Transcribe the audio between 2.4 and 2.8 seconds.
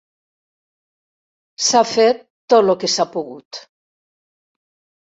tot lo